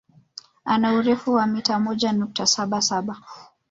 Ana 0.65 0.93
urefu 0.93 1.33
wa 1.33 1.47
mita 1.47 1.79
moja 1.79 2.13
nukta 2.13 2.45
saba 2.45 2.81
saba 2.81 3.17